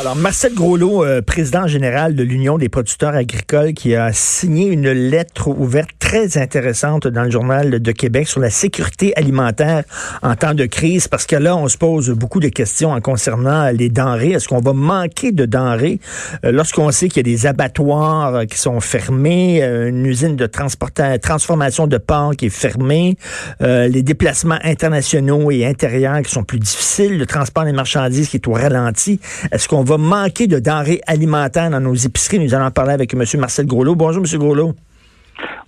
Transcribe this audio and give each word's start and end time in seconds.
Alors, 0.00 0.14
Marcel 0.14 0.54
Groslot, 0.54 1.04
euh, 1.04 1.22
président 1.22 1.66
général 1.66 2.14
de 2.14 2.22
l'Union 2.22 2.56
des 2.56 2.68
producteurs 2.68 3.16
agricoles, 3.16 3.72
qui 3.72 3.96
a 3.96 4.12
signé 4.12 4.66
une 4.66 4.92
lettre 4.92 5.48
ouverte 5.48 5.90
très 5.98 6.38
intéressante 6.38 7.08
dans 7.08 7.24
le 7.24 7.30
journal 7.30 7.82
de 7.82 7.92
Québec 7.92 8.28
sur 8.28 8.38
la 8.38 8.48
sécurité 8.48 9.12
alimentaire 9.16 9.82
en 10.22 10.36
temps 10.36 10.54
de 10.54 10.66
crise, 10.66 11.08
parce 11.08 11.26
que 11.26 11.34
là, 11.34 11.56
on 11.56 11.66
se 11.66 11.76
pose 11.76 12.10
beaucoup 12.10 12.38
de 12.38 12.46
questions 12.46 12.92
en 12.92 13.00
concernant 13.00 13.70
les 13.70 13.88
denrées. 13.88 14.30
Est-ce 14.30 14.46
qu'on 14.46 14.60
va 14.60 14.72
manquer 14.72 15.32
de 15.32 15.46
denrées? 15.46 15.98
Euh, 16.44 16.52
lorsqu'on 16.52 16.92
sait 16.92 17.08
qu'il 17.08 17.26
y 17.26 17.30
a 17.30 17.34
des 17.34 17.46
abattoirs 17.46 18.36
euh, 18.36 18.44
qui 18.44 18.56
sont 18.56 18.78
fermés, 18.78 19.60
une 19.64 20.06
usine 20.06 20.36
de 20.36 20.46
transformation 20.46 21.88
de 21.88 21.98
porc 21.98 22.36
qui 22.36 22.46
est 22.46 22.50
fermée, 22.50 23.16
les 23.60 24.02
déplacements 24.02 24.58
internationaux 24.62 25.50
et 25.50 25.66
intérieurs 25.66 26.22
qui 26.22 26.30
sont 26.30 26.44
plus 26.44 26.60
difficiles, 26.60 27.18
le 27.18 27.26
transport 27.26 27.64
des 27.64 27.72
marchandises 27.72 28.28
qui 28.28 28.36
est 28.36 28.46
au 28.46 28.52
ralenti. 28.52 29.18
Est-ce 29.50 29.66
qu'on 29.66 29.87
va 29.88 29.98
manquer 29.98 30.46
de 30.46 30.58
denrées 30.58 31.00
alimentaires 31.06 31.70
dans 31.70 31.80
nos 31.80 31.94
épiceries? 31.94 32.38
Nous 32.38 32.54
allons 32.54 32.66
en 32.66 32.70
parler 32.70 32.92
avec 32.92 33.14
M. 33.14 33.22
Marcel 33.38 33.66
Groslot. 33.66 33.94
Bonjour, 33.96 34.22
M. 34.24 34.38
Groslot. 34.38 34.72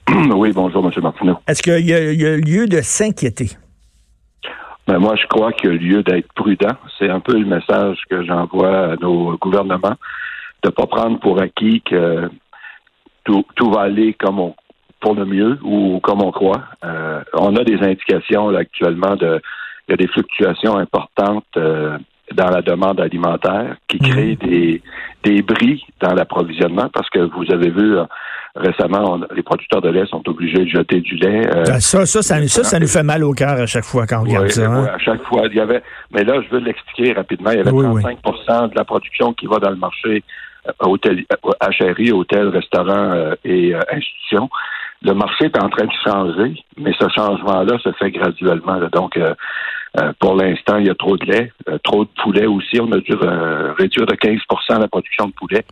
Oui, 0.35 0.53
bonjour, 0.53 0.85
M. 0.85 0.91
Martineau. 1.03 1.37
Est-ce 1.47 1.63
qu'il 1.63 1.87
y, 1.87 1.95
a- 1.95 2.13
il 2.13 2.21
y 2.21 2.27
a 2.27 2.37
lieu 2.37 2.67
de 2.67 2.81
s'inquiéter? 2.81 3.51
Ben, 4.87 4.99
moi, 4.99 5.15
je 5.17 5.27
crois 5.29 5.53
qu'il 5.53 5.71
y 5.71 5.75
a 5.75 5.77
lieu 5.77 6.03
d'être 6.03 6.33
prudent. 6.35 6.75
C'est 6.99 7.09
un 7.09 7.21
peu 7.21 7.39
le 7.39 7.47
message 7.47 7.99
que 8.11 8.25
j'envoie 8.25 8.93
à 8.93 8.97
nos 8.97 9.37
gouvernements, 9.39 9.97
de 10.65 10.69
ne 10.69 10.71
pas 10.71 10.87
prendre 10.87 11.21
pour 11.21 11.41
acquis 11.41 11.81
que 11.89 12.29
tout, 13.25 13.45
tout 13.55 13.71
va 13.71 13.83
aller 13.83 14.15
comme 14.15 14.41
on, 14.41 14.55
pour 15.01 15.15
le 15.15 15.25
mieux 15.27 15.59
ou 15.63 16.01
comme 16.03 16.23
on 16.23 16.33
croit. 16.33 16.65
Euh, 16.85 17.23
on 17.35 17.55
a 17.57 17.63
des 17.63 17.79
indications 17.81 18.49
là, 18.51 18.61
actuellement 18.61 19.15
de 19.17 19.41
il 19.89 19.93
y 19.93 19.95
a 19.95 19.97
des 19.97 20.09
fluctuations 20.09 20.77
importantes 20.77 21.47
euh, 21.57 21.99
dans 22.35 22.51
la 22.51 22.63
demande 22.63 23.01
alimentaire 23.01 23.77
qui 23.89 23.99
créent 23.99 24.37
des, 24.37 24.81
des 25.25 25.43
bris 25.43 25.83
dans 26.01 26.15
l'approvisionnement 26.15 26.89
parce 26.93 27.09
que 27.11 27.19
vous 27.19 27.45
avez 27.53 27.71
vu 27.71 27.97
euh, 27.99 28.05
récemment, 28.57 29.15
on- 29.15 29.35
les 29.35 29.43
producteurs 29.43 29.81
de 29.83 29.89
lait 29.91 30.07
sont 30.07 30.23
obligés 30.29 30.65
de 30.65 30.69
jeter 30.69 31.01
du 31.01 31.17
lait. 31.17 31.47
euh, 31.55 31.65
Ah, 31.69 31.81
Ça, 31.81 32.07
ça, 32.07 32.23
ça, 32.23 32.47
ça, 32.49 32.65
ça 32.65 32.79
nous 32.79 32.87
fait 32.89 33.03
mal 33.03 33.25
au 33.25 33.33
cœur 33.33 33.51
à 33.61 33.67
chaque 33.67 33.85
fois 33.85 34.07
quand 34.07 34.19
on 34.21 34.25
regarde 34.25 34.45
oui, 34.47 34.51
ça. 34.53 34.67
hein? 34.71 34.83
oui, 34.83 34.89
à 34.89 34.99
chaque 34.99 35.23
fois, 35.23 35.43
il 35.51 35.57
y 35.57 35.61
avait. 35.61 35.83
Mais 36.13 36.25
là, 36.25 36.41
je 36.43 36.49
veux 36.55 36.61
l'expliquer 36.61 37.13
rapidement. 37.13 37.51
Il 37.51 37.59
y 37.59 37.61
avait 37.61 37.71
Oui, 37.71 37.87
oui. 37.87 38.03
35 38.03 38.71
de 38.73 38.77
la 38.77 38.85
production 38.85 39.33
qui 39.35 39.47
va 39.47 39.59
dans 39.59 39.71
le 39.71 39.77
marché 39.77 40.23
euh, 40.69 40.73
hôtel, 40.81 41.25
euh, 41.33 41.93
HRI, 41.93 42.13
hôtel, 42.13 42.49
restaurant 42.49 43.13
euh, 43.13 43.35
et 43.45 43.75
euh, 43.75 43.81
institutions. 43.93 44.49
Le 45.03 45.15
marché 45.15 45.47
est 45.47 45.57
en 45.63 45.69
train 45.71 45.87
de 45.87 45.93
changer, 46.05 46.63
mais 46.77 46.93
ce 47.01 47.09
changement-là 47.09 47.79
se 47.83 47.91
fait 47.93 48.11
graduellement. 48.11 48.75
là. 48.77 48.89
Donc, 48.93 49.17
euh, 49.97 50.01
euh, 50.03 50.13
pour 50.21 50.35
l'instant, 50.35 50.77
il 50.79 50.87
y 50.87 50.91
a 50.91 50.95
trop 50.95 51.17
de 51.17 51.25
lait, 51.27 51.53
euh, 51.69 51.79
trop 51.83 52.05
de 52.05 52.11
poulet 52.23 52.47
aussi. 52.47 52.81
On 52.81 52.91
a 52.93 52.99
dû 52.99 53.13
euh, 53.23 53.73
réduire 53.79 54.07
de 54.07 54.15
15% 54.15 54.79
la 54.81 54.89
production 54.89 55.27
de 55.27 55.33
poulet. 55.33 55.65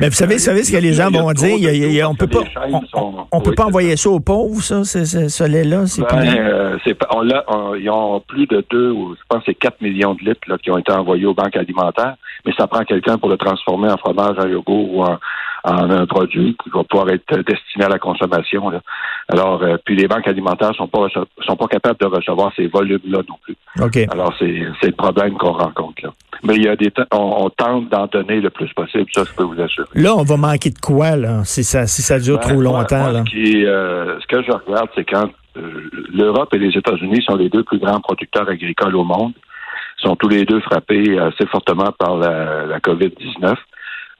Mais 0.00 0.08
vous 0.08 0.14
savez, 0.14 0.34
vous 0.34 0.40
savez 0.40 0.62
ce 0.64 0.72
que 0.72 0.76
les 0.76 0.92
gens 0.92 1.10
vont 1.10 1.30
dire? 1.32 1.56
Il 1.56 1.64
y 1.64 1.68
a- 1.68 1.72
il 1.72 1.92
y 1.92 2.00
a- 2.00 2.08
on 2.08 2.14
peut 2.14 2.26
pas, 2.26 2.40
on, 2.70 2.80
sont- 2.86 3.26
on 3.32 3.40
peut 3.40 3.52
pas 3.52 3.62
c'est 3.64 3.68
envoyer 3.68 3.96
ça 3.96 4.10
aux 4.10 4.20
pauvres, 4.20 4.62
ça, 4.62 4.84
ce, 4.84 5.04
ce- 5.04 5.28
ce 5.28 5.44
lait-là, 5.44 5.86
ces 5.86 6.02
Ben, 6.02 6.24
euh, 6.38 6.78
c'est 6.84 6.94
pas, 6.94 7.08
on 7.14 7.26
on- 7.48 7.74
ils 7.74 7.88
ont 7.90 8.20
plus 8.20 8.46
de 8.46 8.64
2 8.70 8.90
ou 8.90 9.14
je 9.14 9.20
pense 9.28 9.42
c'est 9.46 9.54
4 9.54 9.80
millions 9.80 10.14
de 10.14 10.20
litres 10.20 10.40
là, 10.48 10.56
qui 10.58 10.70
ont 10.70 10.78
été 10.78 10.92
envoyés 10.92 11.26
aux 11.26 11.34
banques 11.34 11.56
alimentaires, 11.56 12.16
mais 12.44 12.52
ça 12.58 12.66
prend 12.66 12.84
quelqu'un 12.84 13.16
pour 13.18 13.28
le 13.28 13.36
transformer 13.36 13.88
en 13.90 13.96
fromage, 13.96 14.36
en 14.38 14.46
yogourt 14.46 14.94
ou 14.94 15.02
en, 15.02 15.18
en 15.66 15.90
un 15.90 16.06
produit 16.06 16.56
qui 16.62 16.70
va 16.70 16.84
pouvoir 16.84 17.10
être 17.10 17.38
destiné 17.42 17.84
à 17.84 17.88
la 17.88 17.98
consommation. 17.98 18.70
là. 18.70 18.80
Alors, 19.28 19.62
euh, 19.62 19.76
puis 19.84 19.96
les 19.96 20.06
banques 20.06 20.28
alimentaires 20.28 20.74
sont 20.76 20.86
pas 20.86 21.08
sont 21.10 21.56
pas 21.56 21.66
capables 21.66 21.98
de 21.98 22.06
recevoir 22.06 22.52
ces 22.54 22.68
volumes-là 22.68 23.18
non 23.28 23.36
plus. 23.42 23.56
OK. 23.82 23.98
Alors, 24.12 24.32
c'est, 24.38 24.62
c'est 24.80 24.88
le 24.88 24.94
problème 24.96 25.36
qu'on 25.36 25.52
rencontre 25.52 26.04
là. 26.04 26.10
Mais 26.44 26.54
il 26.54 26.64
y 26.64 26.68
a 26.68 26.76
des 26.76 26.92
on, 27.12 27.44
on 27.46 27.50
tente 27.50 27.88
d'en 27.88 28.06
donner 28.06 28.40
le 28.40 28.50
plus 28.50 28.72
possible, 28.74 29.06
ça 29.12 29.24
je 29.24 29.34
peux 29.34 29.42
vous 29.42 29.60
assurer. 29.60 29.88
Là, 29.94 30.14
on 30.14 30.22
va 30.22 30.36
manquer 30.36 30.70
de 30.70 30.78
quoi, 30.78 31.16
là, 31.16 31.42
si 31.44 31.64
ça, 31.64 31.86
si 31.86 32.02
ça 32.02 32.20
dure 32.20 32.38
Ben, 32.38 32.48
trop 32.48 32.60
longtemps, 32.60 32.98
moi, 32.98 33.12
là? 33.12 33.24
Ce, 33.26 33.30
qui, 33.30 33.66
euh, 33.66 34.20
ce 34.20 34.26
que 34.28 34.42
je 34.42 34.52
regarde, 34.52 34.88
c'est 34.94 35.04
quand 35.04 35.28
euh, 35.56 35.90
l'Europe 36.12 36.52
et 36.54 36.58
les 36.58 36.76
États-Unis 36.76 37.22
sont 37.26 37.36
les 37.36 37.48
deux 37.48 37.64
plus 37.64 37.78
grands 37.78 38.00
producteurs 38.00 38.48
agricoles 38.48 38.94
au 38.94 39.04
monde, 39.04 39.32
sont 39.96 40.14
tous 40.14 40.28
les 40.28 40.44
deux 40.44 40.60
frappés 40.60 41.18
assez 41.18 41.46
fortement 41.46 41.90
par 41.98 42.16
la, 42.18 42.66
la 42.66 42.78
COVID-19. 42.78 43.54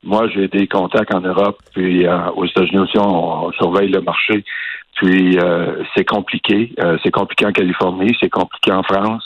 Moi, 0.06 0.28
j'ai 0.28 0.48
des 0.48 0.66
contacts 0.66 1.14
en 1.14 1.20
Europe, 1.20 1.58
puis 1.74 2.06
euh, 2.06 2.30
aux 2.36 2.46
États-Unis 2.46 2.78
aussi, 2.78 2.98
on, 2.98 3.52
surveille 3.52 3.90
le 3.90 4.00
marché. 4.00 4.44
Puis 4.94 5.38
euh, 5.38 5.82
c'est 5.94 6.06
compliqué. 6.06 6.72
Euh, 6.82 6.96
c'est 7.04 7.10
compliqué 7.10 7.44
en 7.44 7.52
Californie, 7.52 8.16
c'est 8.20 8.30
compliqué 8.30 8.72
en 8.72 8.82
France. 8.82 9.24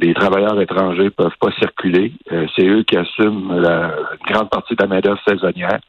Les 0.00 0.12
travailleurs 0.12 0.60
étrangers 0.60 1.10
peuvent 1.10 1.38
pas 1.40 1.50
circuler. 1.58 2.12
Euh, 2.32 2.46
c'est 2.54 2.66
eux 2.66 2.82
qui 2.82 2.96
assument 2.96 3.58
la, 3.58 3.94
une 4.12 4.34
grande 4.34 4.50
partie 4.50 4.74
de 4.74 4.82
la 4.82 4.88
main-d'œuvre 4.88 5.20
saisonnière 5.26 5.80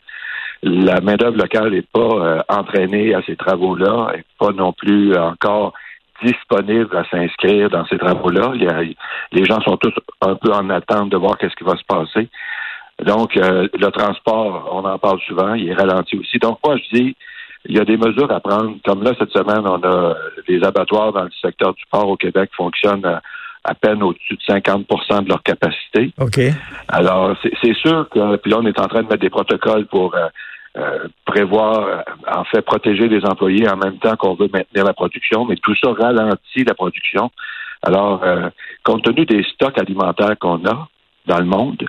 la 0.61 0.99
main-d'œuvre 1.01 1.37
locale 1.37 1.71
n'est 1.71 1.81
pas 1.81 1.99
euh, 1.99 2.41
entraînée 2.49 3.13
à 3.13 3.21
ces 3.23 3.35
travaux-là, 3.35 4.11
n'est 4.15 4.25
pas 4.37 4.51
non 4.51 4.73
plus 4.73 5.15
encore 5.17 5.73
disponible 6.23 6.95
à 6.97 7.05
s'inscrire 7.09 7.69
dans 7.69 7.85
ces 7.85 7.97
travaux-là. 7.97 8.51
Les 9.31 9.45
gens 9.45 9.61
sont 9.61 9.77
tous 9.77 9.93
un 10.21 10.35
peu 10.35 10.51
en 10.51 10.69
attente 10.69 11.09
de 11.09 11.17
voir 11.17 11.37
qu'est-ce 11.37 11.55
qui 11.55 11.63
va 11.63 11.77
se 11.77 11.85
passer. 11.87 12.27
Donc, 13.05 13.37
euh, 13.37 13.67
le 13.73 13.91
transport, 13.91 14.69
on 14.73 14.85
en 14.85 14.97
parle 14.97 15.19
souvent, 15.21 15.53
il 15.53 15.69
est 15.69 15.73
ralenti 15.73 16.17
aussi. 16.17 16.37
Donc, 16.39 16.59
moi, 16.65 16.77
je 16.77 16.97
dis, 16.97 17.15
il 17.65 17.75
y 17.75 17.79
a 17.79 17.85
des 17.85 17.97
mesures 17.97 18.31
à 18.31 18.39
prendre. 18.39 18.75
Comme 18.85 19.03
là, 19.03 19.11
cette 19.17 19.31
semaine, 19.31 19.65
on 19.65 19.81
a 19.83 20.15
des 20.47 20.63
abattoirs 20.63 21.13
dans 21.13 21.23
le 21.23 21.31
secteur 21.41 21.73
du 21.73 21.83
port 21.91 22.07
au 22.07 22.17
Québec 22.17 22.49
qui 22.49 22.55
fonctionnent 22.55 23.05
à, 23.05 23.21
à 23.63 23.73
peine 23.73 24.01
au-dessus 24.03 24.35
de 24.35 24.53
50% 24.53 25.23
de 25.23 25.29
leur 25.29 25.43
capacité. 25.43 26.11
OK. 26.19 26.39
Alors, 26.87 27.35
c'est 27.41 27.51
c'est 27.61 27.75
sûr 27.75 28.07
que, 28.09 28.37
puis 28.37 28.51
là, 28.51 28.57
on 28.59 28.65
est 28.65 28.79
en 28.79 28.87
train 28.87 29.03
de 29.03 29.07
mettre 29.07 29.21
des 29.21 29.29
protocoles 29.29 29.85
pour 29.87 30.15
euh, 30.15 30.27
euh, 30.77 31.07
prévoir, 31.25 31.79
euh, 31.79 32.01
en 32.31 32.43
fait, 32.45 32.61
protéger 32.61 33.07
les 33.07 33.25
employés 33.25 33.67
en 33.67 33.77
même 33.77 33.97
temps 33.97 34.15
qu'on 34.15 34.35
veut 34.35 34.49
maintenir 34.53 34.85
la 34.85 34.93
production, 34.93 35.45
mais 35.45 35.55
tout 35.57 35.75
ça 35.75 35.91
ralentit 35.91 36.63
la 36.65 36.75
production. 36.75 37.31
Alors, 37.81 38.23
euh, 38.23 38.49
compte 38.83 39.03
tenu 39.03 39.25
des 39.25 39.43
stocks 39.43 39.77
alimentaires 39.77 40.37
qu'on 40.39 40.63
a 40.65 40.87
dans 41.29 41.39
le 41.39 41.45
monde, 41.45 41.85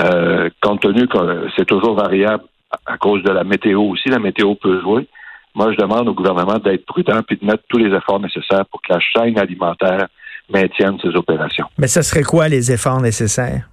euh, 0.00 0.50
compte 0.60 0.82
tenu 0.82 1.06
que 1.06 1.48
c'est 1.56 1.64
toujours 1.64 1.94
variable 1.94 2.44
à 2.86 2.96
cause 2.98 3.22
de 3.22 3.30
la 3.30 3.44
météo 3.44 3.82
aussi, 3.82 4.08
la 4.08 4.18
météo 4.18 4.54
peut 4.54 4.80
jouer. 4.80 5.06
Moi, 5.54 5.72
je 5.72 5.76
demande 5.76 6.08
au 6.08 6.14
gouvernement 6.14 6.58
d'être 6.58 6.86
prudent 6.86 7.20
puis 7.26 7.36
de 7.36 7.44
mettre 7.44 7.62
tous 7.68 7.78
les 7.78 7.94
efforts 7.94 8.20
nécessaires 8.20 8.64
pour 8.70 8.80
que 8.80 8.92
la 8.92 9.00
chaîne 9.00 9.38
alimentaire 9.38 10.06
maintienne 10.50 10.98
ses 11.02 11.14
opérations. 11.14 11.66
Mais 11.78 11.88
ça 11.88 12.02
serait 12.02 12.22
quoi 12.22 12.48
les 12.48 12.72
efforts 12.72 13.00
nécessaires? 13.00 13.68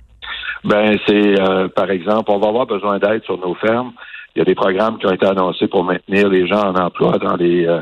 Ben, 0.63 0.97
c'est 1.07 1.39
euh, 1.39 1.69
par 1.69 1.89
exemple, 1.89 2.29
on 2.31 2.39
va 2.39 2.49
avoir 2.49 2.65
besoin 2.65 2.99
d'aide 2.99 3.23
sur 3.23 3.37
nos 3.37 3.55
fermes. 3.55 3.93
Il 4.35 4.39
y 4.39 4.41
a 4.41 4.45
des 4.45 4.55
programmes 4.55 4.97
qui 4.97 5.07
ont 5.07 5.11
été 5.11 5.25
annoncés 5.25 5.67
pour 5.67 5.83
maintenir 5.83 6.27
les 6.29 6.47
gens 6.47 6.61
en 6.61 6.75
emploi 6.75 7.17
dans 7.17 7.35
les 7.35 7.65
euh, 7.65 7.79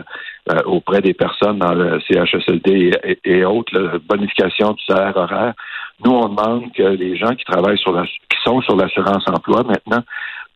euh, 0.52 0.62
auprès 0.66 1.02
des 1.02 1.14
personnes 1.14 1.58
dans 1.58 1.74
le 1.74 2.00
CHSLD 2.08 2.92
et, 3.04 3.20
et 3.26 3.46
autres, 3.46 3.78
là, 3.78 3.98
bonification 4.08 4.72
du 4.72 4.84
salaire 4.86 5.18
horaire. 5.18 5.54
Nous, 6.04 6.12
on 6.12 6.30
demande 6.30 6.72
que 6.74 6.84
les 6.84 7.18
gens 7.18 7.34
qui 7.36 7.44
travaillent 7.46 7.78
sur 7.80 7.92
la, 7.92 8.04
qui 8.04 8.38
sont 8.44 8.62
sur 8.62 8.76
l'assurance 8.76 9.24
emploi 9.28 9.64
maintenant 9.64 10.04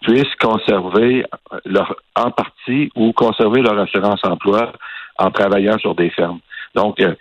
puissent 0.02 0.36
conserver 0.40 1.26
leur 1.66 1.96
en 2.16 2.32
partie 2.32 2.92
ou 2.96 3.12
conserver 3.14 3.62
leur 3.62 3.78
assurance 3.80 4.22
emploi 4.24 4.72
en 5.18 5.32
travaillant 5.32 5.78
sur 5.80 5.96
des 5.96 6.10
fermes. 6.10 6.40
Donc, 6.76 7.00
euh, 7.02 7.14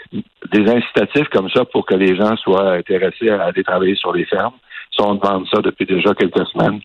des 0.52 0.70
incitatifs 0.70 1.28
comme 1.28 1.50
ça 1.50 1.64
pour 1.64 1.84
que 1.84 1.94
les 1.94 2.14
gens 2.17 2.37
soient 2.37 2.72
intéressés 2.75 3.31
à 3.31 3.44
aller 3.44 3.64
travailler 3.64 3.96
sur 3.96 4.12
les 4.12 4.25
fermes. 4.25 4.55
Ça, 4.96 5.05
on 5.06 5.14
demande 5.14 5.46
ça 5.52 5.61
depuis 5.61 5.87
déjà 5.87 6.14
quelques 6.14 6.46
semaines. 6.49 6.81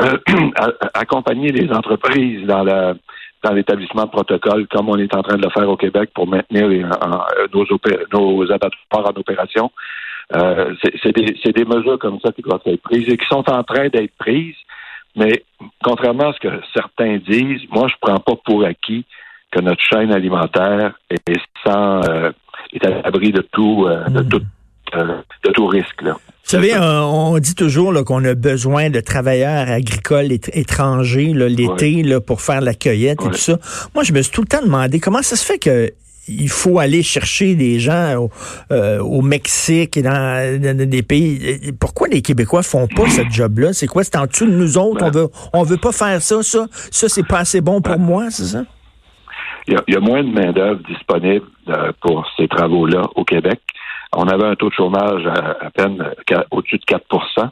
Euh, 0.00 0.18
accompagner 0.94 1.50
les 1.52 1.70
entreprises 1.72 2.46
dans 2.46 3.52
l'établissement 3.52 4.04
de 4.04 4.10
protocole, 4.10 4.66
comme 4.68 4.88
on 4.88 4.96
est 4.96 5.14
en 5.14 5.22
train 5.22 5.36
de 5.36 5.42
le 5.42 5.50
faire 5.50 5.68
au 5.68 5.76
Québec 5.76 6.10
pour 6.14 6.26
maintenir 6.26 6.68
nos, 6.68 7.64
opé- 7.64 8.04
nos 8.12 8.42
abattoirs 8.50 9.06
en 9.06 9.20
opération. 9.20 9.70
Euh, 10.34 10.74
c'est 11.02 11.14
des, 11.14 11.52
des 11.52 11.64
mesures 11.64 11.98
comme 11.98 12.18
ça 12.20 12.32
qui 12.32 12.42
doivent 12.42 12.60
être 12.66 12.82
prises 12.82 13.08
et 13.08 13.16
qui 13.16 13.26
sont 13.26 13.48
en 13.48 13.62
train 13.62 13.88
d'être 13.88 14.14
prises. 14.18 14.56
Mais 15.14 15.44
contrairement 15.82 16.30
à 16.30 16.32
ce 16.32 16.40
que 16.40 16.60
certains 16.74 17.18
disent, 17.18 17.62
moi, 17.70 17.88
je 17.88 17.94
prends 18.00 18.18
pas 18.18 18.34
pour 18.44 18.64
acquis 18.64 19.04
que 19.50 19.60
notre 19.60 19.82
chaîne 19.82 20.12
alimentaire 20.12 20.98
est 21.10 21.40
sans 21.64 22.00
euh, 22.08 22.30
est 22.72 22.84
à 22.84 23.02
l'abri 23.02 23.32
de 23.32 23.42
tout, 23.52 23.86
euh, 23.86 24.04
de 24.08 24.22
Mm. 24.22 24.28
toute 24.28 24.44
de 24.94 25.50
tout 25.52 25.66
risque. 25.66 26.00
Là. 26.02 26.12
Vous 26.12 26.50
savez, 26.50 26.76
on 26.78 27.36
dit 27.38 27.54
toujours 27.54 27.92
qu'on 28.04 28.24
a 28.24 28.34
besoin 28.34 28.88
de 28.88 29.00
travailleurs 29.00 29.68
agricoles 29.68 30.32
étrangers 30.32 31.32
l'été 31.34 32.04
pour 32.24 32.40
faire 32.40 32.60
la 32.60 32.72
cueillette 32.72 33.20
et 33.20 33.30
tout 33.30 33.34
ça. 33.34 33.58
Moi, 33.94 34.04
je 34.04 34.12
me 34.12 34.22
suis 34.22 34.32
tout 34.32 34.42
le 34.42 34.46
temps 34.46 34.62
demandé 34.62 35.00
comment 35.00 35.22
ça 35.22 35.36
se 35.36 35.44
fait 35.44 35.58
que 35.58 35.90
il 36.28 36.48
faut 36.48 36.78
aller 36.78 37.02
chercher 37.02 37.54
des 37.54 37.78
gens 37.78 38.16
au, 38.16 38.30
euh, 38.72 39.22
Mexique 39.22 39.96
et 39.96 40.02
dans, 40.02 40.88
des 40.88 41.02
pays. 41.02 41.72
Pourquoi 41.78 42.08
les 42.08 42.22
Québécois 42.22 42.62
font 42.62 42.86
pas 42.86 43.08
ce 43.08 43.22
job-là? 43.30 43.72
C'est 43.72 43.86
quoi? 43.86 44.04
C'est 44.04 44.16
en 44.16 44.26
dessous 44.26 44.46
de 44.46 44.52
nous 44.52 44.78
autres? 44.78 45.04
On 45.04 45.10
veut, 45.10 45.28
on 45.52 45.62
veut 45.62 45.76
pas 45.76 45.92
faire 45.92 46.20
ça, 46.22 46.42
ça? 46.42 46.66
Ça, 46.70 47.08
c'est 47.08 47.26
pas 47.26 47.40
assez 47.40 47.60
bon 47.60 47.80
pour 47.80 47.98
moi, 47.98 48.30
c'est 48.30 48.44
ça? 48.44 48.64
Il 49.68 49.76
y, 49.88 49.96
a, 49.96 50.00
moins 50.00 50.22
de 50.22 50.30
main-d'œuvre 50.30 50.80
disponible 50.88 51.46
euh, 51.68 51.90
pour 52.00 52.24
ces 52.36 52.46
travaux-là 52.46 53.02
au 53.16 53.24
Québec. 53.24 53.60
On 54.14 54.28
avait 54.28 54.44
un 54.44 54.54
taux 54.54 54.68
de 54.68 54.74
chômage 54.74 55.26
à, 55.26 55.70
peine 55.70 55.98
au-dessus 56.52 56.78
de 56.78 56.84
4 56.84 57.04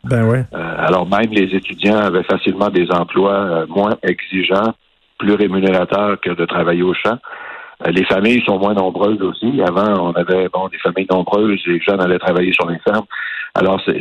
ben 0.05 0.25
ouais. 0.29 0.45
Euh, 0.55 0.75
alors 0.79 1.09
même 1.09 1.31
les 1.33 1.57
étudiants 1.57 1.99
avaient 1.99 2.23
facilement 2.23 2.71
des 2.71 2.87
emplois 2.93 3.67
moins 3.67 3.97
exigeants, 4.05 4.75
plus 5.19 5.35
rémunérateurs 5.35 6.21
que 6.21 6.31
de 6.31 6.45
travailler 6.45 6.83
au 6.83 6.95
champ. 6.95 7.19
Euh, 7.83 7.91
les 7.91 8.05
familles 8.05 8.43
sont 8.45 8.59
moins 8.59 8.75
nombreuses 8.75 9.21
aussi. 9.23 9.61
Avant, 9.63 10.11
on 10.11 10.13
avait 10.13 10.49
bon 10.49 10.69
des 10.69 10.79
familles 10.79 11.07
nombreuses, 11.11 11.61
les 11.67 11.81
jeunes 11.81 12.01
allaient 12.01 12.19
travailler 12.19 12.53
sur 12.53 12.69
les 12.69 12.79
fermes. 12.79 13.07
Alors, 13.55 13.81
c'est 13.85 14.01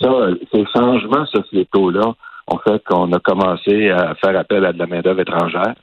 ça, 0.00 0.28
ces 0.52 0.64
changements 0.74 1.26
sociétaux-là 1.26 2.14
ont 2.46 2.58
fait 2.58 2.82
qu'on 2.84 3.12
a 3.12 3.18
commencé 3.18 3.90
à 3.90 4.14
faire 4.16 4.38
appel 4.38 4.64
à 4.64 4.72
de 4.72 4.78
la 4.78 4.86
main-d'œuvre 4.86 5.20
étrangère. 5.20 5.74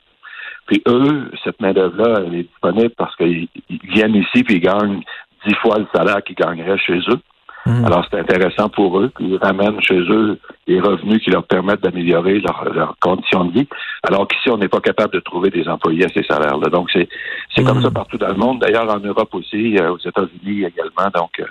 Puis 0.66 0.82
eux, 0.86 1.30
cette 1.44 1.60
main-d'œuvre-là, 1.60 2.22
elle 2.26 2.34
est 2.34 2.42
disponible 2.44 2.92
parce 2.96 3.14
qu'ils 3.16 3.48
viennent 3.68 4.14
ici 4.14 4.44
puis 4.44 4.56
ils 4.56 4.60
gagnent 4.60 5.02
dix 5.46 5.54
fois 5.56 5.78
le 5.78 5.86
salaire 5.94 6.22
qu'ils 6.22 6.36
gagneraient 6.36 6.78
chez 6.78 6.98
eux. 7.08 7.20
Mm. 7.64 7.84
Alors, 7.84 8.04
c'est 8.10 8.18
intéressant 8.18 8.68
pour 8.68 8.98
eux. 8.98 9.12
Ils 9.20 9.36
ramènent 9.36 9.80
chez 9.80 9.98
eux 9.98 10.38
des 10.66 10.80
revenus 10.80 11.22
qui 11.22 11.30
leur 11.30 11.44
permettent 11.44 11.82
d'améliorer 11.82 12.40
leurs 12.40 12.96
conditions 13.00 13.44
de 13.44 13.52
vie. 13.52 13.68
Alors 14.02 14.26
qu'ici, 14.26 14.50
on 14.50 14.58
n'est 14.58 14.68
pas 14.68 14.80
capable 14.80 15.14
de 15.14 15.20
trouver 15.20 15.50
des 15.50 15.68
employés 15.68 16.04
à 16.04 16.08
ces 16.08 16.24
salaires-là. 16.24 16.68
Donc, 16.70 16.90
c'est 16.92 17.08
c'est 17.54 17.62
comme 17.62 17.78
mm. 17.78 17.82
ça 17.82 17.90
partout 17.90 18.18
dans 18.18 18.28
le 18.28 18.34
monde. 18.34 18.60
D'ailleurs, 18.60 18.92
en 18.92 18.98
Europe 18.98 19.32
aussi, 19.34 19.76
euh, 19.78 19.92
aux 19.92 19.98
États-Unis 19.98 20.64
également. 20.64 21.10
Donc, 21.14 21.38
euh, 21.38 21.46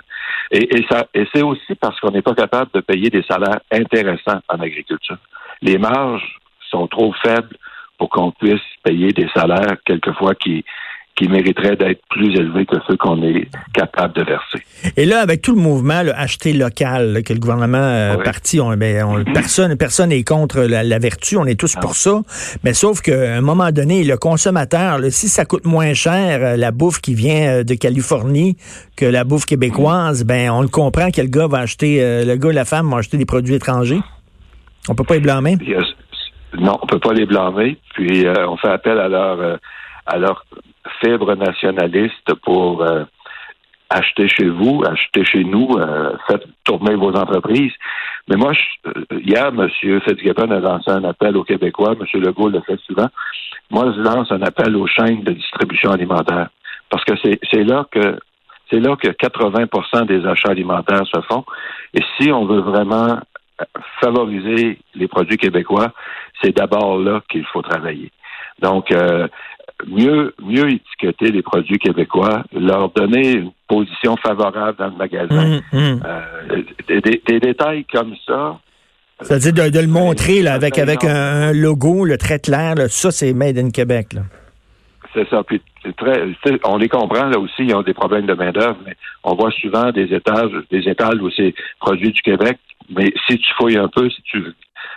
et, 0.50 0.78
et, 0.78 0.84
ça, 0.90 1.06
et 1.14 1.26
c'est 1.34 1.42
aussi 1.42 1.74
parce 1.80 1.98
qu'on 2.00 2.10
n'est 2.10 2.22
pas 2.22 2.34
capable 2.34 2.70
de 2.74 2.80
payer 2.80 3.08
des 3.08 3.22
salaires 3.22 3.60
intéressants 3.72 4.40
en 4.48 4.60
agriculture. 4.60 5.16
Les 5.62 5.78
marges 5.78 6.38
sont 6.70 6.86
trop 6.88 7.12
faibles 7.22 7.56
pour 7.96 8.10
qu'on 8.10 8.32
puisse 8.32 8.60
payer 8.82 9.12
des 9.12 9.28
salaires 9.34 9.76
quelquefois 9.84 10.34
qui 10.34 10.64
qui 11.22 11.28
mériterait 11.28 11.76
d'être 11.76 12.00
plus 12.10 12.34
élevé 12.34 12.66
que 12.66 12.76
ceux 12.88 12.96
qu'on 12.96 13.22
est 13.22 13.48
capable 13.72 14.14
de 14.14 14.24
verser. 14.24 14.58
Et 14.96 15.04
là, 15.04 15.20
avec 15.20 15.40
tout 15.40 15.54
le 15.54 15.60
mouvement 15.60 16.02
là, 16.02 16.12
acheter 16.18 16.52
local 16.52 17.22
que 17.24 17.32
le 17.32 17.38
gouvernement 17.38 17.78
euh, 17.78 18.16
parti, 18.24 18.60
on, 18.60 18.76
ben, 18.76 19.04
on, 19.04 19.22
personne 19.24 19.76
personne 19.76 20.08
n'est 20.08 20.24
contre 20.24 20.62
la, 20.62 20.98
vertu, 20.98 21.36
on 21.36 21.46
est 21.46 21.58
tous 21.58 21.76
pour 21.80 21.94
ça. 21.94 22.22
Mais 22.64 22.74
sauf 22.74 23.02
qu'à 23.02 23.36
un 23.36 23.40
moment 23.40 23.70
donné, 23.70 24.02
le 24.02 24.16
consommateur, 24.16 24.98
si 25.10 25.28
ça 25.28 25.44
coûte 25.44 25.64
moins 25.64 25.94
cher 25.94 26.40
euh, 26.42 26.56
la 26.56 26.72
bouffe 26.72 27.00
qui 27.00 27.14
vient 27.14 27.60
euh, 27.60 27.62
de 27.62 27.74
Californie 27.74 28.56
que 28.96 29.06
la 29.06 29.22
bouffe 29.22 29.46
québécoise, 29.46 30.24
ben 30.24 30.50
on 30.50 30.62
le 30.62 30.68
comprend 30.68 31.12
que 31.12 31.20
le 31.20 31.28
gars 31.28 31.46
va 31.46 31.58
acheter, 31.58 32.24
le 32.24 32.34
gars, 32.36 32.52
la 32.52 32.64
femme 32.64 32.90
vont 32.90 32.96
acheter 32.96 33.16
des 33.16 33.26
produits 33.26 33.54
étrangers. 33.54 34.00
On 34.88 34.94
peut 34.94 35.04
pas 35.04 35.14
les 35.14 35.20
blâmer. 35.20 35.56
Non, 36.58 36.78
on 36.82 36.86
peut 36.86 36.98
pas 36.98 37.12
les 37.12 37.26
blâmer. 37.26 37.78
Puis 37.94 38.26
on 38.28 38.56
fait 38.56 38.68
appel 38.68 38.98
à 38.98 39.08
leur 39.08 39.58
à 40.06 40.18
leur 40.18 40.44
fibre 41.00 41.34
nationaliste 41.34 42.34
pour 42.44 42.82
euh, 42.82 43.04
acheter 43.90 44.28
chez 44.28 44.48
vous, 44.48 44.82
acheter 44.86 45.24
chez 45.24 45.44
nous, 45.44 45.68
euh, 45.78 46.16
faites 46.26 46.44
tourner 46.64 46.94
vos 46.94 47.14
entreprises. 47.14 47.72
Mais 48.28 48.36
moi, 48.36 48.52
je, 48.52 48.90
euh, 48.90 49.20
hier, 49.20 49.48
M. 49.48 49.68
Fitzgibbon 49.68 50.50
a 50.50 50.60
lancé 50.60 50.90
un 50.90 51.04
appel 51.04 51.36
aux 51.36 51.44
Québécois, 51.44 51.94
M. 51.98 52.20
Legault 52.20 52.48
le 52.48 52.60
fait 52.60 52.78
souvent. 52.86 53.08
Moi, 53.70 53.92
je 53.96 54.00
lance 54.00 54.30
un 54.30 54.42
appel 54.42 54.76
aux 54.76 54.86
chaînes 54.86 55.22
de 55.22 55.32
distribution 55.32 55.90
alimentaire. 55.90 56.48
Parce 56.90 57.04
que 57.04 57.14
c'est 57.22 57.64
là 57.64 57.86
que 57.90 58.18
c'est 58.70 58.80
là 58.80 58.96
que 58.96 59.08
80% 59.08 60.06
des 60.06 60.26
achats 60.26 60.50
alimentaires 60.50 61.06
se 61.06 61.20
font. 61.22 61.44
Et 61.94 62.00
si 62.18 62.32
on 62.32 62.46
veut 62.46 62.60
vraiment 62.60 63.18
favoriser 64.00 64.78
les 64.94 65.08
produits 65.08 65.36
québécois, 65.36 65.92
c'est 66.42 66.56
d'abord 66.56 66.98
là 66.98 67.22
qu'il 67.30 67.44
faut 67.44 67.62
travailler. 67.62 68.10
Donc, 68.60 68.92
euh, 68.92 69.28
mieux, 69.86 70.34
mieux 70.42 70.70
étiqueter 70.70 71.30
les 71.30 71.42
produits 71.42 71.78
québécois, 71.78 72.44
leur 72.52 72.90
donner 72.90 73.32
une 73.32 73.50
position 73.68 74.16
favorable 74.16 74.78
dans 74.78 74.88
le 74.88 74.96
magasin. 74.96 75.60
Hum, 75.72 75.80
hum. 75.80 76.00
Euh, 76.04 76.62
des, 76.88 77.40
détails 77.40 77.84
comme 77.92 78.14
ça. 78.26 78.58
C'est-à-dire 79.20 79.70
de, 79.70 79.78
le 79.78 79.86
montrer 79.86 80.42
là, 80.42 80.54
avec, 80.54 80.78
avec 80.78 81.04
un, 81.04 81.52
logo, 81.52 82.04
le 82.04 82.18
très 82.18 82.38
clair, 82.38 82.74
ça 82.88 83.10
c'est 83.10 83.32
Made 83.32 83.58
in 83.58 83.70
Québec. 83.70 84.16
C'est 85.14 85.28
ça. 85.28 85.42
Puis 85.44 85.60
très, 85.96 86.22
on 86.64 86.78
les 86.78 86.88
comprend 86.88 87.26
là 87.26 87.38
aussi, 87.38 87.64
ils 87.64 87.74
ont 87.74 87.82
des 87.82 87.94
problèmes 87.94 88.26
de 88.26 88.34
main-d'œuvre, 88.34 88.78
mais 88.86 88.96
on 89.24 89.34
voit 89.34 89.50
souvent 89.50 89.90
des 89.90 90.12
étages, 90.14 90.50
des 90.70 90.88
étals 90.88 91.20
où 91.22 91.30
c'est 91.30 91.54
produit 91.80 92.10
du 92.12 92.22
Québec. 92.22 92.58
Mais 92.90 93.12
si 93.28 93.38
tu 93.38 93.52
fouilles 93.56 93.76
un 93.76 93.88
peu, 93.88 94.08
si 94.10 94.22
tu 94.22 94.42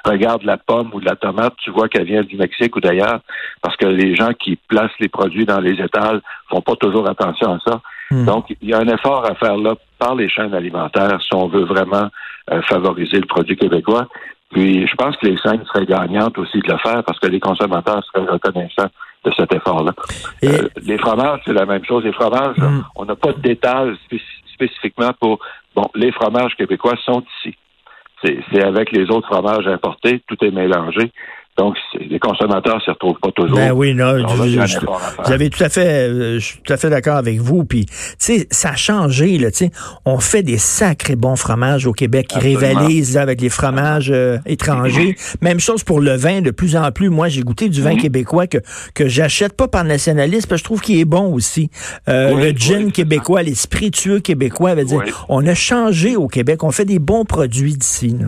regarde 0.05 0.43
la 0.43 0.57
pomme 0.57 0.91
ou 0.93 0.99
la 0.99 1.15
tomate, 1.15 1.53
tu 1.63 1.71
vois 1.71 1.89
qu'elle 1.89 2.05
vient 2.05 2.23
du 2.23 2.37
Mexique 2.37 2.75
ou 2.75 2.79
d'ailleurs, 2.79 3.19
parce 3.61 3.75
que 3.77 3.85
les 3.85 4.15
gens 4.15 4.31
qui 4.33 4.57
placent 4.67 4.99
les 4.99 5.09
produits 5.09 5.45
dans 5.45 5.59
les 5.59 5.81
étals 5.81 6.21
font 6.49 6.61
pas 6.61 6.75
toujours 6.75 7.09
attention 7.09 7.53
à 7.53 7.59
ça. 7.65 7.81
Hmm. 8.11 8.25
Donc, 8.25 8.55
il 8.61 8.69
y 8.69 8.73
a 8.73 8.79
un 8.79 8.87
effort 8.87 9.25
à 9.25 9.35
faire 9.35 9.57
là 9.57 9.75
par 9.97 10.15
les 10.15 10.29
chaînes 10.29 10.53
alimentaires 10.53 11.19
si 11.21 11.33
on 11.33 11.47
veut 11.47 11.65
vraiment 11.65 12.09
euh, 12.51 12.61
favoriser 12.63 13.17
le 13.17 13.25
produit 13.25 13.57
québécois. 13.57 14.07
Puis, 14.51 14.87
je 14.87 14.95
pense 14.95 15.17
que 15.17 15.25
les 15.25 15.37
chaînes 15.37 15.63
seraient 15.65 15.85
gagnantes 15.85 16.37
aussi 16.37 16.59
de 16.59 16.71
le 16.71 16.77
faire 16.77 17.03
parce 17.03 17.19
que 17.19 17.27
les 17.27 17.39
consommateurs 17.39 18.03
seraient 18.05 18.31
reconnaissants 18.31 18.89
de 19.25 19.31
cet 19.35 19.53
effort-là. 19.53 19.91
Euh, 20.43 20.67
les 20.83 20.99
fromages, 20.99 21.41
c'est 21.45 21.53
la 21.53 21.65
même 21.65 21.83
chose. 21.83 22.03
Les 22.03 22.13
fromages, 22.13 22.57
hmm. 22.57 22.83
on 22.95 23.05
n'a 23.05 23.15
pas 23.15 23.33
de 23.33 23.41
détails 23.41 23.95
spécifiquement 24.53 25.11
pour... 25.19 25.39
Bon, 25.75 25.89
les 25.95 26.11
fromages 26.11 26.55
québécois 26.55 26.93
sont 27.03 27.23
ici 27.39 27.57
c'est 28.51 28.63
avec 28.63 28.91
les 28.91 29.09
autres 29.11 29.27
fromages 29.27 29.67
importés, 29.67 30.21
tout 30.27 30.43
est 30.43 30.51
mélangé. 30.51 31.11
Donc, 31.57 31.75
les 31.97 32.19
consommateurs 32.19 32.75
ne 32.75 32.81
se 32.81 32.91
retrouvent 32.91 33.19
pas 33.21 33.31
toujours. 33.31 33.55
Ben 33.55 33.71
oui, 33.71 33.93
non, 33.93 34.25
vous 34.27 35.31
avez 35.31 35.49
tout 35.49 35.63
à 35.63 35.69
fait, 35.69 36.09
euh, 36.09 36.33
je 36.35 36.45
suis 36.45 36.59
tout 36.61 36.73
à 36.73 36.75
fait 36.75 36.89
d'accord 36.89 37.15
avec 37.15 37.39
vous. 37.39 37.63
Puis, 37.63 37.85
tu 37.85 37.93
sais, 38.17 38.47
ça 38.51 38.71
a 38.71 38.75
changé, 38.75 39.37
là, 39.37 39.51
tu 39.51 39.57
sais. 39.57 39.71
On 40.03 40.19
fait 40.19 40.43
des 40.43 40.57
sacrés 40.57 41.15
bons 41.15 41.37
fromages 41.37 41.87
au 41.87 41.93
Québec 41.93 42.27
qui 42.27 42.39
rivalisent 42.39 43.15
avec 43.15 43.39
les 43.39 43.47
fromages 43.47 44.11
euh, 44.11 44.37
étrangers. 44.45 45.15
Même 45.41 45.61
chose 45.61 45.85
pour 45.85 46.01
le 46.01 46.15
vin, 46.17 46.41
de 46.41 46.51
plus 46.51 46.75
en 46.75 46.91
plus. 46.91 47.09
Moi, 47.09 47.29
j'ai 47.29 47.41
goûté 47.41 47.69
du 47.69 47.81
vin 47.81 47.95
québécois 47.95 48.47
que, 48.47 48.57
que 48.93 49.07
j'achète 49.07 49.55
pas 49.55 49.69
par 49.69 49.85
nationalisme, 49.85 50.49
parce 50.49 50.61
que 50.61 50.63
je 50.63 50.63
trouve 50.65 50.81
qu'il 50.81 50.99
est 50.99 51.05
bon 51.05 51.33
aussi. 51.33 51.69
Euh, 52.09 52.35
le 52.35 52.51
gin 52.51 52.91
québécois, 52.91 53.43
les 53.43 53.55
spiritueux 53.55 54.19
québécois, 54.19 54.75
veut 54.75 54.83
dire, 54.83 55.03
on 55.29 55.45
a 55.47 55.55
changé 55.55 56.17
au 56.17 56.27
Québec. 56.27 56.65
On 56.65 56.71
fait 56.71 56.85
des 56.85 56.99
bons 56.99 57.23
produits 57.23 57.75
d'ici, 57.75 58.09
là 58.09 58.27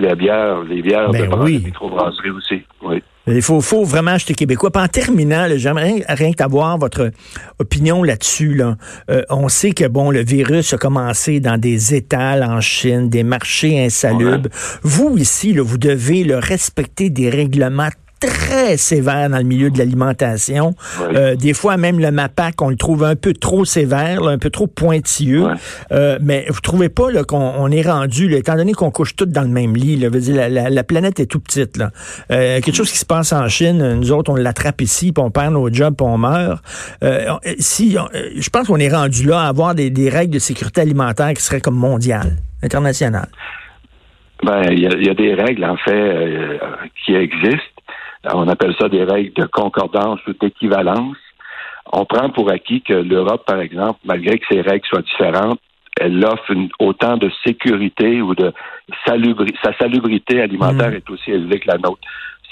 la 0.00 0.14
bière, 0.14 0.62
les 0.62 0.82
bières 0.82 1.10
ben 1.10 1.28
de 1.28 1.36
oui. 1.36 1.62
microbrasserie 1.64 2.30
aussi. 2.30 2.62
Oui. 2.82 3.02
Il 3.30 3.42
faut, 3.42 3.60
faut 3.60 3.84
vraiment 3.84 4.12
acheter 4.12 4.32
québécois. 4.34 4.70
en 4.74 4.88
terminant, 4.88 5.46
j'aimerais 5.56 6.02
rien 6.08 6.32
avoir 6.38 6.78
votre 6.78 7.10
opinion 7.58 8.02
là-dessus. 8.02 8.54
Là. 8.54 8.76
Euh, 9.10 9.22
on 9.28 9.48
sait 9.48 9.72
que 9.72 9.86
bon, 9.86 10.10
le 10.10 10.24
virus 10.24 10.72
a 10.72 10.78
commencé 10.78 11.38
dans 11.40 11.58
des 11.58 11.94
étals 11.94 12.42
en 12.42 12.60
Chine, 12.60 13.10
des 13.10 13.24
marchés 13.24 13.84
insalubres. 13.84 14.48
Vous 14.82 15.14
ici, 15.18 15.52
là, 15.52 15.62
vous 15.62 15.78
devez 15.78 16.24
le 16.24 16.38
respecter 16.38 17.10
des 17.10 17.28
règlements 17.28 17.90
très 18.20 18.76
sévère 18.76 19.30
dans 19.30 19.38
le 19.38 19.44
milieu 19.44 19.70
de 19.70 19.78
l'alimentation. 19.78 20.74
Euh, 21.00 21.36
des 21.36 21.54
fois, 21.54 21.76
même 21.76 22.00
le 22.00 22.10
MAPAC, 22.10 22.60
on 22.62 22.70
le 22.70 22.76
trouve 22.76 23.04
un 23.04 23.16
peu 23.16 23.32
trop 23.32 23.64
sévère, 23.64 24.24
un 24.24 24.38
peu 24.38 24.50
trop 24.50 24.66
pointilleux. 24.66 25.46
Euh, 25.92 26.18
mais 26.20 26.46
vous 26.48 26.60
trouvez 26.60 26.88
pas 26.88 27.08
qu'on 27.24 27.70
est 27.70 27.82
rendu, 27.82 28.34
étant 28.34 28.56
donné 28.56 28.72
qu'on 28.72 28.90
couche 28.90 29.14
tous 29.14 29.26
dans 29.26 29.42
le 29.42 29.48
même 29.48 29.76
lit, 29.76 29.96
là, 29.96 30.10
dire, 30.10 30.48
la, 30.50 30.84
planète 30.84 31.20
est 31.20 31.26
tout 31.26 31.40
petite. 31.40 31.76
Là. 31.76 31.90
Euh, 32.30 32.60
quelque 32.60 32.74
chose 32.74 32.90
qui 32.90 32.98
se 32.98 33.06
passe 33.06 33.32
en 33.32 33.48
Chine, 33.48 33.94
nous 33.94 34.12
autres, 34.12 34.32
on 34.32 34.36
l'attrape 34.36 34.80
ici, 34.80 35.12
puis 35.12 35.22
on 35.22 35.30
perd 35.30 35.52
nos 35.52 35.72
jobs, 35.72 35.94
puis 35.96 36.06
on 36.06 36.18
meurt. 36.18 36.62
si, 37.58 37.96
je 38.36 38.50
pense 38.50 38.66
qu'on 38.66 38.78
est 38.78 38.92
rendu 38.92 39.26
là 39.26 39.42
à 39.42 39.48
avoir 39.48 39.74
des, 39.74 40.08
règles 40.08 40.34
de 40.34 40.38
sécurité 40.38 40.80
alimentaire 40.80 41.32
qui 41.34 41.42
seraient 41.42 41.60
comme 41.60 41.76
mondiales, 41.76 42.36
internationales. 42.62 43.28
Ben, 44.42 44.62
il 44.70 44.78
y, 44.78 44.82
y, 44.82 45.10
a 45.10 45.14
des 45.14 45.34
règles, 45.34 45.64
en 45.64 45.76
fait, 45.76 46.60
qui 47.04 47.14
existent 47.14 47.77
on 48.24 48.48
appelle 48.48 48.74
ça 48.78 48.88
des 48.88 49.04
règles 49.04 49.32
de 49.34 49.46
concordance 49.46 50.20
ou 50.26 50.32
d'équivalence. 50.32 51.16
On 51.92 52.04
prend 52.04 52.30
pour 52.30 52.50
acquis 52.50 52.82
que 52.82 52.92
l'Europe, 52.92 53.44
par 53.46 53.60
exemple, 53.60 54.00
malgré 54.04 54.38
que 54.38 54.46
ses 54.50 54.60
règles 54.60 54.86
soient 54.86 55.02
différentes, 55.02 55.60
elle 56.00 56.24
offre 56.24 56.52
autant 56.78 57.16
de 57.16 57.30
sécurité 57.44 58.20
ou 58.22 58.34
de. 58.34 58.52
Sa 59.06 59.76
salubrité 59.78 60.40
alimentaire 60.40 60.90
mm. 60.90 60.94
est 60.94 61.10
aussi 61.10 61.30
élevée 61.30 61.60
que 61.60 61.68
la 61.68 61.78
nôtre. 61.78 62.00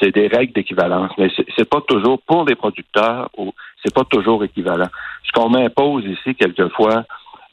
C'est 0.00 0.14
des 0.14 0.26
règles 0.26 0.52
d'équivalence, 0.52 1.12
mais 1.16 1.28
c'est 1.56 1.68
pas 1.68 1.80
toujours 1.80 2.20
pour 2.26 2.44
les 2.44 2.54
producteurs 2.54 3.30
ou 3.38 3.52
c'est 3.82 3.94
pas 3.94 4.04
toujours 4.04 4.44
équivalent. 4.44 4.88
Ce 5.24 5.32
qu'on 5.32 5.48
m'impose 5.48 6.04
ici, 6.04 6.34
quelquefois, 6.34 7.04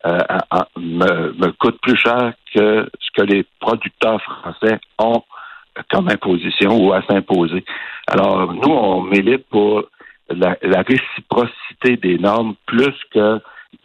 euh, 0.05 0.20
me, 0.77 1.32
me, 1.34 1.51
coûte 1.53 1.79
plus 1.82 1.96
cher 1.96 2.34
que 2.53 2.89
ce 3.00 3.12
que 3.15 3.25
les 3.25 3.46
producteurs 3.62 4.22
français 4.22 4.79
ont 5.00 5.24
comme 5.92 6.10
imposition 6.10 6.77
ou 6.77 6.94
à 6.94 7.01
s'imposer. 7.03 7.63
Alors, 8.08 8.53
nous, 8.53 8.70
on 8.70 9.01
milite 9.03 9.46
pour 9.50 9.84
la, 10.30 10.56
réciprocité 10.62 11.98
des 11.98 12.18
normes 12.18 12.56
plus 12.65 12.96
que 13.13 13.39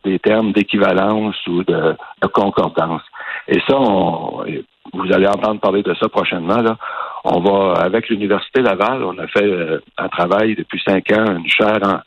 des 0.05 0.19
termes 0.19 0.53
d'équivalence 0.53 1.37
ou 1.47 1.65
de, 1.65 1.97
concordance. 2.33 3.03
Et 3.49 3.59
ça, 3.67 3.77
vous 3.77 5.13
allez 5.13 5.27
entendre 5.27 5.61
parler 5.61 5.83
de 5.83 5.95
ça 5.95 6.09
prochainement. 6.09 6.61
Là. 6.61 6.77
On 7.25 7.41
va, 7.41 7.81
avec 7.81 8.09
l'Université 8.09 8.61
Laval, 8.61 9.03
on 9.03 9.19
a 9.19 9.27
fait 9.27 9.45
euh, 9.45 9.81
un 9.97 10.09
travail 10.09 10.55
depuis 10.55 10.81
cinq 10.87 11.11
ans, 11.13 11.37
une 11.37 11.49
chaire 11.49 12.03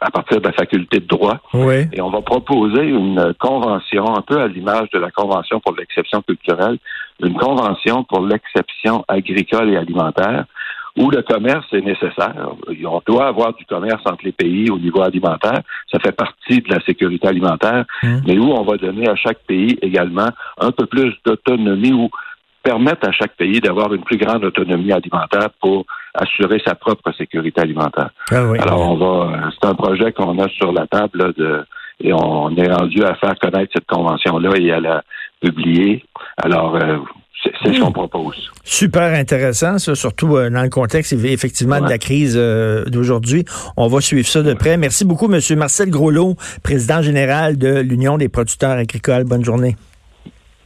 à 0.00 0.10
partir 0.10 0.40
de 0.40 0.46
la 0.46 0.52
faculté 0.52 1.00
de 1.00 1.06
droit. 1.06 1.38
Et 1.92 2.00
on 2.00 2.10
va 2.10 2.22
proposer 2.22 2.82
une 2.82 3.34
convention, 3.38 4.16
un 4.16 4.22
peu 4.22 4.40
à 4.40 4.48
l'image 4.48 4.88
de 4.90 4.98
la 4.98 5.10
Convention 5.10 5.60
pour 5.60 5.74
l'exception 5.74 6.22
culturelle, 6.22 6.78
une 7.20 7.34
convention 7.34 8.04
pour 8.04 8.20
l'exception 8.20 9.04
agricole 9.08 9.70
et 9.70 9.76
alimentaire, 9.76 10.44
où 10.96 11.10
le 11.10 11.22
commerce 11.22 11.66
est 11.72 11.80
nécessaire. 11.80 12.50
On 12.84 13.00
doit 13.06 13.28
avoir 13.28 13.54
du 13.54 13.64
commerce 13.64 14.02
entre 14.04 14.24
les 14.24 14.32
pays 14.32 14.68
au 14.70 14.78
niveau 14.78 15.02
alimentaire. 15.02 15.60
Ça 15.92 15.98
fait 16.00 16.12
partie 16.12 16.60
de 16.60 16.74
la 16.74 16.80
sécurité 16.80 17.28
alimentaire, 17.28 17.84
mmh. 18.02 18.16
mais 18.26 18.38
où 18.38 18.50
on 18.52 18.62
va 18.62 18.76
donner 18.76 19.08
à 19.08 19.14
chaque 19.14 19.38
pays 19.46 19.78
également 19.80 20.28
un 20.60 20.72
peu 20.72 20.86
plus 20.86 21.14
d'autonomie 21.24 21.92
ou 21.92 22.10
permettre 22.62 23.08
à 23.08 23.12
chaque 23.12 23.36
pays 23.36 23.60
d'avoir 23.60 23.94
une 23.94 24.02
plus 24.02 24.18
grande 24.18 24.44
autonomie 24.44 24.92
alimentaire 24.92 25.48
pour 25.60 25.86
assurer 26.14 26.60
sa 26.66 26.74
propre 26.74 27.12
sécurité 27.12 27.60
alimentaire. 27.60 28.10
Ah 28.30 28.42
Alors, 28.58 28.90
on 28.90 28.96
va, 28.96 29.50
c'est 29.52 29.68
un 29.68 29.74
projet 29.74 30.12
qu'on 30.12 30.38
a 30.38 30.48
sur 30.48 30.72
la 30.72 30.86
table 30.86 31.32
de, 31.34 31.64
et 32.00 32.12
on 32.12 32.54
est 32.56 32.70
rendu 32.72 33.02
à 33.04 33.14
faire 33.14 33.38
connaître 33.38 33.72
cette 33.74 33.86
convention-là 33.86 34.50
et 34.56 34.72
à 34.72 34.80
la 34.80 35.02
publier. 35.40 36.04
Alors, 36.36 36.76
euh, 36.76 36.98
c'est 37.42 37.74
ce 37.74 37.80
qu'on 37.80 37.92
propose. 37.92 38.50
Super 38.64 39.14
intéressant, 39.14 39.78
ça, 39.78 39.94
surtout 39.94 40.36
euh, 40.36 40.50
dans 40.50 40.62
le 40.62 40.68
contexte 40.68 41.12
effectivement 41.12 41.80
de 41.80 41.88
la 41.88 41.98
crise 41.98 42.34
euh, 42.36 42.84
d'aujourd'hui. 42.84 43.44
On 43.76 43.86
va 43.86 44.00
suivre 44.00 44.26
ça 44.26 44.42
de 44.42 44.54
près. 44.54 44.76
Merci 44.76 45.04
beaucoup, 45.04 45.32
M. 45.32 45.40
Marcel 45.56 45.90
Groslot, 45.90 46.36
président 46.62 47.00
général 47.00 47.56
de 47.56 47.80
l'Union 47.80 48.18
des 48.18 48.28
producteurs 48.28 48.72
agricoles. 48.72 49.24
Bonne 49.24 49.44
journée. 49.44 49.76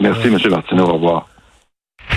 Merci, 0.00 0.28
M. 0.28 0.38
Martineau. 0.50 0.84
Au 0.84 0.94
revoir. 0.94 1.28